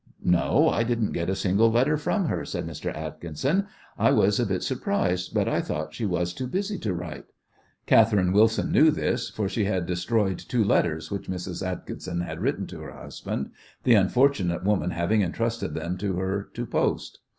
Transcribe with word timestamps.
"No, 0.25 0.67
I 0.69 0.81
didn't 0.81 1.11
get 1.11 1.29
a 1.29 1.35
single 1.35 1.71
letter 1.71 1.95
from 1.95 2.25
her," 2.25 2.43
said 2.43 2.65
Mr. 2.65 2.91
Atkinson. 2.91 3.67
"I 3.99 4.09
was 4.09 4.39
a 4.39 4.47
bit 4.47 4.63
surprised, 4.63 5.31
but 5.31 5.47
I 5.47 5.61
thought 5.61 5.93
she 5.93 6.07
was 6.07 6.33
too 6.33 6.47
busy 6.47 6.79
to 6.79 6.91
write." 6.95 7.25
Catherine 7.85 8.33
Wilson 8.33 8.71
knew 8.71 8.89
this, 8.89 9.29
for 9.29 9.47
she 9.47 9.65
had 9.65 9.85
destroyed 9.85 10.39
two 10.39 10.63
letters 10.63 11.11
which 11.11 11.29
Mrs. 11.29 11.63
Atkinson 11.63 12.21
had 12.21 12.39
written 12.39 12.65
to 12.65 12.79
her 12.79 12.91
husband, 12.93 13.51
the 13.83 13.93
unfortunate 13.93 14.63
woman 14.63 14.89
having 14.89 15.21
entrusted 15.21 15.75
them 15.75 15.99
to 15.99 16.15
her 16.15 16.49
to 16.55 16.65
post. 16.65 17.19